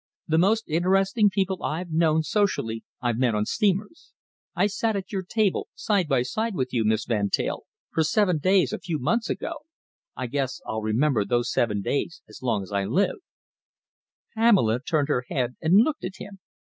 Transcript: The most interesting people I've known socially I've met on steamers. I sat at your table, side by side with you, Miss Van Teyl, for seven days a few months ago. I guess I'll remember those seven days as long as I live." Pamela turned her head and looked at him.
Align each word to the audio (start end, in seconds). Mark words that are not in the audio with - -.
The 0.27 0.39
most 0.39 0.67
interesting 0.67 1.29
people 1.29 1.61
I've 1.61 1.91
known 1.91 2.23
socially 2.23 2.83
I've 3.03 3.19
met 3.19 3.35
on 3.35 3.45
steamers. 3.45 4.13
I 4.55 4.65
sat 4.65 4.95
at 4.95 5.11
your 5.11 5.21
table, 5.21 5.67
side 5.75 6.07
by 6.07 6.23
side 6.23 6.55
with 6.55 6.73
you, 6.73 6.83
Miss 6.83 7.05
Van 7.05 7.29
Teyl, 7.29 7.65
for 7.93 8.03
seven 8.03 8.39
days 8.39 8.73
a 8.73 8.79
few 8.79 8.97
months 8.97 9.29
ago. 9.29 9.57
I 10.15 10.25
guess 10.25 10.59
I'll 10.65 10.81
remember 10.81 11.23
those 11.23 11.51
seven 11.51 11.83
days 11.83 12.23
as 12.27 12.41
long 12.41 12.63
as 12.63 12.71
I 12.71 12.85
live." 12.85 13.17
Pamela 14.33 14.79
turned 14.79 15.09
her 15.09 15.25
head 15.29 15.55
and 15.61 15.83
looked 15.83 16.03
at 16.03 16.15
him. 16.17 16.39